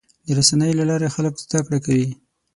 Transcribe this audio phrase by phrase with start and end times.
[0.25, 2.09] د رسنیو له لارې خلک زدهکړه کوي.